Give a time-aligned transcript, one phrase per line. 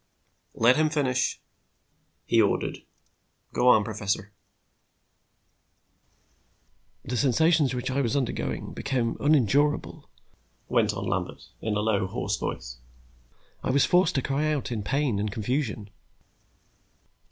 [0.55, 1.39] "Let him finish,"
[2.25, 2.79] he ordered.
[3.53, 4.31] "Go on, professor."
[7.05, 10.09] "The sensations which I was undergoing became unendurable,"
[10.67, 12.79] went on Lambert, in a low, hoarse voice.
[13.63, 15.91] "I was forced to cry out in pain and confusion.